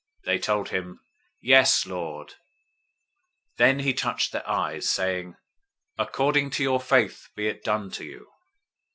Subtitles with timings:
[0.23, 1.01] They told him,
[1.39, 2.37] "Yes, Lord." 009:029
[3.57, 5.35] Then he touched their eyes, saying,
[5.95, 8.31] "According to your faith be it done to you."